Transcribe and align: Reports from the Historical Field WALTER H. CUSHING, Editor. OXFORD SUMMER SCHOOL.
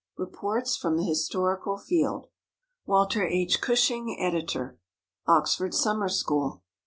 Reports 0.17 0.75
from 0.75 0.97
the 0.97 1.03
Historical 1.03 1.77
Field 1.77 2.25
WALTER 2.87 3.23
H. 3.27 3.61
CUSHING, 3.61 4.17
Editor. 4.19 4.79
OXFORD 5.27 5.75
SUMMER 5.75 6.09
SCHOOL. 6.09 6.63